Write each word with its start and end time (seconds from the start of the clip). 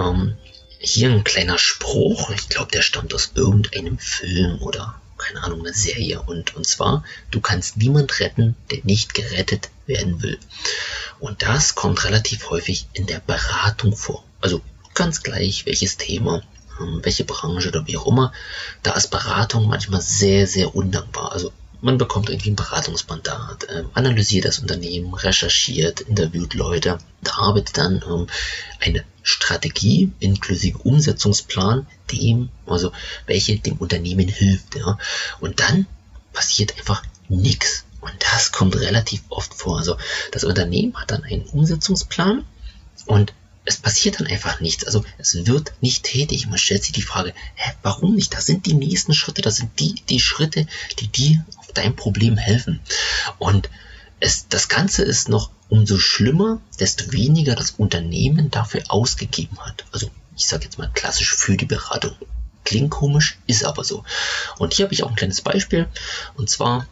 Ähm, 0.00 0.36
hier 0.78 1.10
ein 1.10 1.24
kleiner 1.24 1.58
Spruch, 1.58 2.30
ich 2.30 2.48
glaube, 2.48 2.72
der 2.72 2.82
stammt 2.82 3.12
aus 3.12 3.32
irgendeinem 3.34 3.98
Film 3.98 4.62
oder 4.62 5.00
keine 5.20 5.42
Ahnung, 5.42 5.60
eine 5.60 5.74
Serie. 5.74 6.22
Und, 6.22 6.56
und 6.56 6.66
zwar, 6.66 7.04
du 7.30 7.40
kannst 7.40 7.76
niemand 7.76 8.20
retten, 8.20 8.56
der 8.70 8.78
nicht 8.84 9.14
gerettet 9.14 9.68
werden 9.86 10.22
will. 10.22 10.38
Und 11.18 11.42
das 11.42 11.74
kommt 11.74 12.04
relativ 12.04 12.50
häufig 12.50 12.86
in 12.94 13.06
der 13.06 13.20
Beratung 13.20 13.94
vor. 13.94 14.24
Also 14.40 14.62
ganz 14.94 15.22
gleich, 15.22 15.66
welches 15.66 15.98
Thema, 15.98 16.42
ähm, 16.80 17.00
welche 17.02 17.24
Branche 17.24 17.68
oder 17.68 17.86
wie 17.86 17.96
auch 17.96 18.06
immer. 18.06 18.32
Da 18.82 18.94
ist 18.94 19.08
Beratung 19.08 19.68
manchmal 19.68 20.00
sehr, 20.00 20.46
sehr 20.46 20.74
undankbar. 20.74 21.32
Also 21.32 21.52
man 21.82 21.98
bekommt 21.98 22.28
irgendwie 22.28 22.50
ein 22.50 22.56
Beratungsmandat, 22.56 23.64
äh, 23.64 23.84
analysiert 23.94 24.44
das 24.44 24.58
Unternehmen, 24.58 25.14
recherchiert, 25.14 26.00
interviewt 26.00 26.54
Leute, 26.54 26.98
da 27.22 27.32
arbeitet 27.32 27.78
dann 27.78 28.04
ähm, 28.06 28.26
eine 28.80 29.04
Strategie 29.30 30.12
inklusive 30.20 30.78
Umsetzungsplan, 30.78 31.86
dem, 32.12 32.50
also 32.66 32.92
welche 33.26 33.58
dem 33.58 33.76
Unternehmen 33.76 34.28
hilft. 34.28 34.74
Ja. 34.74 34.98
Und 35.40 35.60
dann 35.60 35.86
passiert 36.32 36.76
einfach 36.78 37.02
nichts. 37.28 37.84
Und 38.00 38.12
das 38.32 38.52
kommt 38.52 38.76
relativ 38.76 39.22
oft 39.28 39.54
vor. 39.54 39.78
Also 39.78 39.96
das 40.32 40.44
Unternehmen 40.44 40.96
hat 40.96 41.10
dann 41.10 41.22
einen 41.22 41.44
Umsetzungsplan 41.44 42.44
und 43.06 43.34
es 43.64 43.76
passiert 43.76 44.18
dann 44.18 44.26
einfach 44.26 44.60
nichts. 44.60 44.84
Also 44.84 45.04
es 45.18 45.46
wird 45.46 45.74
nicht 45.80 46.02
tätig. 46.02 46.46
Man 46.48 46.58
stellt 46.58 46.82
sich 46.82 46.92
die 46.92 47.02
Frage, 47.02 47.34
hä, 47.54 47.72
warum 47.82 48.14
nicht? 48.14 48.34
Das 48.34 48.46
sind 48.46 48.66
die 48.66 48.74
nächsten 48.74 49.14
Schritte, 49.14 49.42
das 49.42 49.56
sind 49.56 49.78
die, 49.78 49.96
die 50.08 50.20
Schritte, 50.20 50.66
die 50.98 51.08
dir 51.08 51.44
auf 51.58 51.68
dein 51.72 51.94
Problem 51.94 52.36
helfen. 52.36 52.80
Und 53.38 53.68
es, 54.18 54.48
das 54.48 54.68
Ganze 54.68 55.02
ist 55.02 55.28
noch 55.28 55.50
umso 55.70 55.98
schlimmer, 55.98 56.60
desto 56.78 57.12
weniger 57.12 57.54
das 57.54 57.72
Unternehmen 57.72 58.50
dafür 58.50 58.82
ausgegeben 58.88 59.58
hat. 59.60 59.84
Also 59.92 60.10
ich 60.36 60.46
sage 60.46 60.64
jetzt 60.64 60.78
mal 60.78 60.90
klassisch 60.92 61.34
für 61.34 61.56
die 61.56 61.66
Beratung. 61.66 62.16
Klingt 62.64 62.90
komisch, 62.90 63.38
ist 63.46 63.64
aber 63.64 63.84
so. 63.84 64.04
Und 64.58 64.74
hier 64.74 64.84
habe 64.84 64.94
ich 64.94 65.02
auch 65.02 65.10
ein 65.10 65.16
kleines 65.16 65.40
Beispiel. 65.40 65.88
Und 66.36 66.50
zwar 66.50 66.86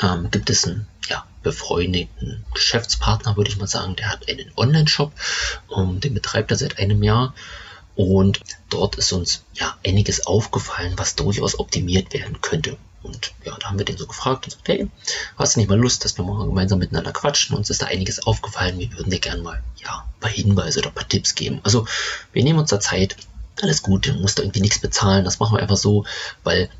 ähm, 0.00 0.30
gibt 0.30 0.48
es 0.48 0.64
einen 0.64 0.86
ja, 1.08 1.26
befreundeten 1.42 2.44
Geschäftspartner, 2.54 3.36
würde 3.36 3.50
ich 3.50 3.58
mal 3.58 3.66
sagen, 3.66 3.96
der 3.96 4.10
hat 4.10 4.28
einen 4.28 4.50
Online-Shop, 4.56 5.12
ähm, 5.76 6.00
den 6.00 6.14
betreibt 6.14 6.50
er 6.50 6.56
seit 6.56 6.78
einem 6.78 7.02
Jahr. 7.02 7.34
Und 7.96 8.40
dort 8.70 8.94
ist 8.94 9.12
uns 9.12 9.42
ja 9.54 9.76
einiges 9.84 10.26
aufgefallen, 10.26 10.94
was 10.96 11.16
durchaus 11.16 11.58
optimiert 11.58 12.14
werden 12.14 12.40
könnte. 12.40 12.76
Und 13.02 13.32
ja, 13.44 13.56
da 13.58 13.68
haben 13.68 13.78
wir 13.78 13.84
den 13.84 13.96
so 13.96 14.06
gefragt 14.06 14.44
und 14.44 14.50
gesagt, 14.50 14.68
hey, 14.68 14.88
hast 15.36 15.54
du 15.54 15.60
nicht 15.60 15.68
mal 15.68 15.78
Lust, 15.78 16.04
dass 16.04 16.18
wir 16.18 16.24
mal 16.24 16.46
gemeinsam 16.46 16.78
miteinander 16.78 17.12
quatschen? 17.12 17.56
Uns 17.56 17.70
ist 17.70 17.82
da 17.82 17.86
einiges 17.86 18.26
aufgefallen. 18.26 18.78
Wir 18.78 18.92
würden 18.92 19.10
dir 19.10 19.20
gerne 19.20 19.42
mal, 19.42 19.62
ja, 19.76 20.06
ein 20.06 20.20
paar 20.20 20.30
Hinweise 20.30 20.80
oder 20.80 20.88
ein 20.88 20.94
paar 20.94 21.08
Tipps 21.08 21.34
geben. 21.34 21.60
Also, 21.62 21.86
wir 22.32 22.42
nehmen 22.42 22.58
uns 22.58 22.70
da 22.70 22.80
Zeit. 22.80 23.16
Alles 23.60 23.82
gut, 23.82 24.06
du 24.06 24.12
musst 24.14 24.38
da 24.38 24.42
irgendwie 24.42 24.60
nichts 24.60 24.80
bezahlen. 24.80 25.24
Das 25.24 25.38
machen 25.40 25.56
wir 25.56 25.62
einfach 25.62 25.76
so, 25.76 26.04
weil 26.44 26.70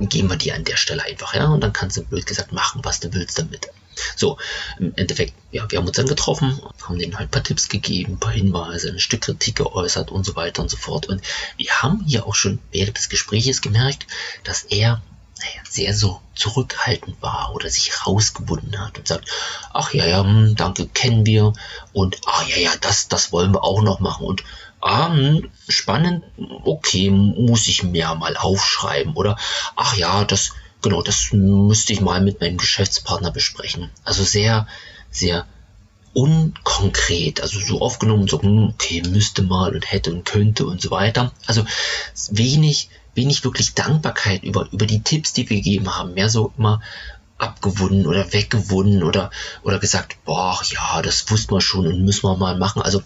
geben 0.00 0.30
wir 0.30 0.36
dir 0.36 0.54
an 0.54 0.64
der 0.64 0.76
Stelle 0.76 1.04
einfach, 1.04 1.34
ja, 1.34 1.46
und 1.48 1.60
dann 1.60 1.72
kannst 1.72 1.96
du 1.96 2.04
blöd 2.04 2.26
gesagt 2.26 2.52
machen, 2.52 2.80
was 2.84 3.00
du 3.00 3.12
willst 3.12 3.38
damit. 3.38 3.68
So, 4.14 4.38
im 4.78 4.92
Endeffekt, 4.96 5.34
ja, 5.52 5.70
wir 5.70 5.78
haben 5.78 5.86
uns 5.86 5.96
dann 5.96 6.06
getroffen, 6.06 6.60
haben 6.82 6.98
denen 6.98 7.16
halt 7.18 7.28
ein 7.28 7.30
paar 7.30 7.42
Tipps 7.42 7.68
gegeben, 7.68 8.14
ein 8.14 8.20
paar 8.20 8.32
Hinweise, 8.32 8.90
ein 8.90 8.98
Stück 8.98 9.22
Kritik 9.22 9.56
geäußert 9.56 10.10
und 10.10 10.24
so 10.24 10.36
weiter 10.36 10.62
und 10.62 10.70
so 10.70 10.76
fort. 10.76 11.06
Und 11.06 11.22
wir 11.56 11.70
haben 11.70 12.04
hier 12.06 12.26
auch 12.26 12.34
schon 12.34 12.58
während 12.72 12.98
des 12.98 13.08
Gespräches 13.08 13.62
gemerkt, 13.62 14.06
dass 14.44 14.64
er 14.64 15.02
sehr 15.68 15.94
so 15.94 16.20
zurückhaltend 16.34 17.20
war 17.20 17.52
oder 17.54 17.68
sich 17.68 18.06
rausgebunden 18.06 18.78
hat 18.80 18.98
und 18.98 19.06
sagt, 19.06 19.30
ach 19.72 19.92
ja, 19.92 20.06
ja, 20.06 20.22
hm, 20.22 20.56
danke, 20.56 20.86
kennen 20.86 21.26
wir 21.26 21.52
und 21.92 22.18
ach 22.26 22.46
ja, 22.48 22.56
ja, 22.56 22.70
das, 22.80 23.08
das 23.08 23.32
wollen 23.32 23.52
wir 23.52 23.64
auch 23.64 23.82
noch 23.82 24.00
machen 24.00 24.26
und 24.26 24.44
ah, 24.80 25.08
hm, 25.08 25.50
spannend, 25.68 26.24
okay, 26.64 27.10
muss 27.10 27.68
ich 27.68 27.82
mehr 27.82 28.14
mal 28.14 28.36
aufschreiben 28.36 29.14
oder 29.14 29.36
ach 29.74 29.96
ja, 29.96 30.24
das, 30.24 30.52
genau, 30.82 31.02
das 31.02 31.32
müsste 31.32 31.92
ich 31.92 32.00
mal 32.00 32.20
mit 32.20 32.40
meinem 32.40 32.56
Geschäftspartner 32.56 33.30
besprechen. 33.30 33.90
Also 34.04 34.24
sehr, 34.24 34.66
sehr 35.10 35.46
unkonkret, 36.12 37.42
also 37.42 37.60
so 37.60 37.82
aufgenommen, 37.82 38.26
so, 38.26 38.40
hm, 38.40 38.70
okay, 38.74 39.02
müsste 39.02 39.42
mal 39.42 39.74
und 39.74 39.90
hätte 39.90 40.12
und 40.12 40.24
könnte 40.24 40.64
und 40.64 40.80
so 40.80 40.90
weiter. 40.90 41.32
Also 41.46 41.66
wenig, 42.30 42.88
wenig 43.16 43.44
wirklich 43.44 43.74
Dankbarkeit 43.74 44.44
über, 44.44 44.68
über 44.72 44.86
die 44.86 45.02
Tipps, 45.02 45.32
die 45.32 45.48
wir 45.48 45.56
gegeben 45.56 45.94
haben. 45.96 46.14
Mehr 46.14 46.28
so 46.28 46.52
immer 46.56 46.80
abgewunden 47.38 48.06
oder 48.06 48.32
weggewunden 48.32 49.02
oder, 49.02 49.30
oder 49.62 49.78
gesagt, 49.78 50.16
boah, 50.24 50.60
ja, 50.70 51.02
das 51.02 51.30
wussten 51.30 51.54
wir 51.54 51.60
schon 51.60 51.86
und 51.86 52.04
müssen 52.04 52.24
wir 52.24 52.36
mal 52.36 52.56
machen. 52.56 52.82
Also, 52.82 53.02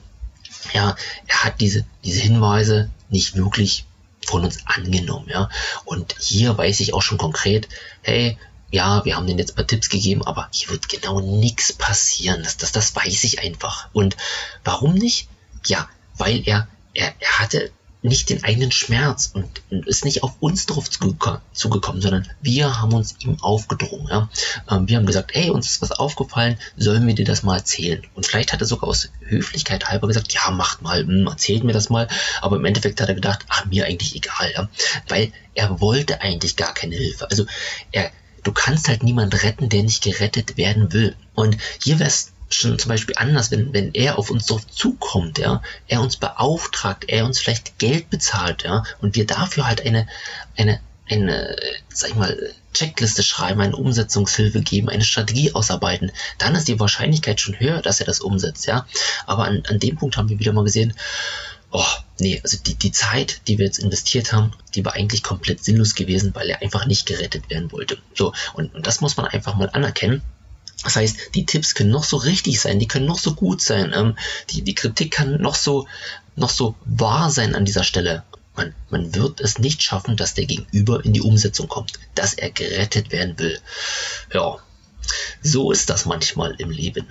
ja, 0.73 0.95
er 1.27 1.45
hat 1.45 1.61
diese, 1.61 1.85
diese 2.05 2.21
Hinweise 2.21 2.91
nicht 3.09 3.37
wirklich 3.37 3.87
von 4.27 4.45
uns 4.45 4.59
angenommen, 4.67 5.29
ja. 5.29 5.49
Und 5.85 6.15
hier 6.21 6.57
weiß 6.57 6.81
ich 6.81 6.95
auch 6.95 7.03
schon 7.03 7.19
konkret, 7.19 7.69
hey, 8.03 8.39
ja, 8.71 9.05
wir 9.05 9.17
haben 9.17 9.27
denen 9.27 9.39
jetzt 9.39 9.53
ein 9.53 9.57
paar 9.57 9.67
Tipps 9.67 9.89
gegeben, 9.89 10.23
aber 10.23 10.49
hier 10.53 10.69
wird 10.69 10.89
genau 10.89 11.21
nichts 11.21 11.73
passieren. 11.73 12.43
Das, 12.45 12.57
das, 12.57 12.71
das 12.71 12.95
weiß 12.95 13.25
ich 13.25 13.41
einfach. 13.41 13.89
Und 13.93 14.17
warum 14.63 14.95
nicht? 14.95 15.29
Ja, 15.67 15.89
weil 16.17 16.47
er, 16.47 16.69
er, 16.95 17.13
er 17.19 17.39
hatte 17.39 17.73
nicht 18.03 18.31
den 18.31 18.45
eigenen 18.45 18.73
Schmerz 18.73 19.31
und 19.33 19.87
ist 19.87 20.05
nicht 20.05 20.23
auf 20.23 20.33
uns 20.41 20.67
drauf 20.67 20.89
zugekommen, 20.91 22.01
sondern 22.01 22.29
wir 22.41 22.81
haben 22.81 22.95
uns 22.95 23.17
ihm 23.21 23.41
aufgedrungen. 23.43 24.09
Ja? 24.09 24.31
Ähm, 24.71 24.89
wir 24.89 24.97
haben 24.97 25.07
gesagt, 25.07 25.33
hey, 25.35 25.51
uns 25.51 25.71
ist 25.71 25.83
was 25.83 25.93
aufgefallen, 25.93 26.59
sollen 26.77 27.07
wir 27.07 27.15
dir 27.15 27.27
das 27.27 27.43
mal 27.43 27.59
erzählen? 27.59 28.03
Und 28.15 28.27
vielleicht 28.27 28.53
hat 28.53 28.61
er 28.61 28.67
sogar 28.67 28.89
aus 28.89 29.11
Höflichkeit 29.21 29.89
halber 29.89 30.09
gesagt, 30.09 30.33
ja, 30.33 30.51
macht 30.51 30.83
mal, 30.83 31.07
hm, 31.07 31.27
erzählt 31.27 31.65
mir 31.65 31.73
das 31.73 31.91
mal. 31.91 32.09
Aber 32.41 32.57
im 32.57 32.65
Endeffekt 32.65 33.01
hat 33.01 33.09
er 33.09 33.15
gedacht, 33.15 33.45
ach, 33.49 33.67
mir 33.67 33.85
eigentlich 33.85 34.17
egal, 34.17 34.53
ja? 34.55 34.69
weil 35.09 35.33
er 35.55 35.81
wollte 35.81 36.23
eigentlich 36.23 36.57
gar 36.57 36.73
keine 36.73 36.97
Hilfe. 36.97 37.31
Also 37.31 37.45
er, 37.93 38.11
du 38.45 38.53
kannst 38.53 38.89
halt 38.89 39.03
niemand 39.03 39.43
retten, 39.43 39.69
der 39.69 39.83
nicht 39.83 40.03
gerettet 40.03 40.57
werden 40.57 40.93
will. 40.93 41.17
Und 41.35 41.59
hier 41.83 41.99
wäre 41.99 42.09
es 42.09 42.33
schon 42.51 42.79
zum 42.79 42.89
Beispiel 42.89 43.15
anders, 43.19 43.51
wenn, 43.51 43.73
wenn 43.73 43.95
er 43.95 44.19
auf 44.19 44.31
uns 44.31 44.47
drauf 44.47 44.67
zukommt, 44.67 45.39
ja, 45.39 45.63
er 45.89 46.01
uns 46.01 46.17
beauftragt, 46.17 47.05
er 47.09 47.25
uns 47.25 47.39
vielleicht 47.39 47.79
Geld 47.79 48.11
bezahlt, 48.11 48.65
ja, 48.65 48.85
und 49.01 49.17
wir 49.17 49.27
dafür 49.27 49.67
halt 49.67 49.85
eine, 49.87 50.09
eine, 50.57 50.81
eine, 51.09 51.57
sag 51.89 52.11
ich 52.11 52.17
mal, 52.17 52.55
Checkliste 52.73 53.23
schreiben, 53.23 53.61
eine 53.61 53.77
Umsetzungshilfe 53.77 54.63
geben, 54.63 54.89
eine 54.89 55.05
Strategie 55.05 55.53
ausarbeiten, 55.53 56.13
dann 56.39 56.55
ist 56.55 56.69
die 56.69 56.79
Wahrscheinlichkeit 56.79 57.41
schon 57.41 57.59
höher, 57.59 57.83
dass 57.83 58.01
er 58.01 58.07
das 58.07 58.21
umsetzt, 58.21 58.67
ja. 58.67 58.87
Aber 59.27 59.45
an, 59.45 59.63
an 59.69 59.79
dem 59.79 59.97
Punkt 59.97 60.17
haben 60.17 60.29
wir 60.29 60.39
wieder 60.39 60.53
mal 60.53 60.65
gesehen, 60.65 60.95
oh, 61.73 61.85
nee, 62.19 62.41
also 62.43 62.59
die, 62.59 62.75
die 62.75 62.93
Zeit, 62.93 63.43
die 63.49 63.59
wir 63.59 63.67
jetzt 63.67 63.79
investiert 63.79 64.33
haben, 64.33 64.53
die 64.75 64.85
war 64.85 64.95
eigentlich 64.95 65.23
komplett 65.23 65.65
sinnlos 65.65 65.95
gewesen, 65.95 66.35
weil 66.35 66.49
er 66.51 66.63
einfach 66.63 66.87
nicht 66.87 67.07
gerettet 67.07 67.49
werden 67.51 67.71
wollte. 67.73 67.99
So, 68.15 68.33
und, 68.55 68.75
und 68.75 68.87
das 68.87 69.01
muss 69.01 69.17
man 69.17 69.27
einfach 69.27 69.55
mal 69.55 69.71
anerkennen. 69.71 70.23
Das 70.83 70.97
heißt, 70.97 71.35
die 71.35 71.45
Tipps 71.45 71.75
können 71.75 71.91
noch 71.91 72.05
so 72.05 72.17
richtig 72.17 72.61
sein, 72.61 72.79
die 72.79 72.89
können 72.89 73.07
noch 73.07 73.19
so 73.19 73.35
gut 73.35 73.61
sein, 73.61 73.93
ähm, 73.95 74.17
die, 74.51 74.63
die 74.63 74.75
Kritik 74.75 75.13
kann 75.13 75.41
noch 75.41 75.55
so, 75.55 75.87
noch 76.37 76.51
so 76.51 76.75
wahr 76.85 77.31
sein 77.31 77.55
an 77.55 77.65
dieser 77.65 77.85
Stelle. 77.85 78.25
Man, 78.57 78.75
man 78.89 79.15
wird 79.15 79.41
es 79.41 79.59
nicht 79.59 79.83
schaffen, 79.83 80.17
dass 80.17 80.35
der 80.35 80.47
Gegenüber 80.47 81.05
in 81.05 81.13
die 81.13 81.21
Umsetzung 81.21 81.69
kommt, 81.69 81.93
dass 82.15 82.35
er 82.35 82.51
gerettet 82.51 83.13
werden 83.13 83.39
will. 83.39 83.59
Ja, 84.33 84.59
so 85.43 85.71
ist 85.71 85.91
das 85.91 86.07
manchmal 86.07 86.55
im 86.59 86.71
Leben. 86.71 87.11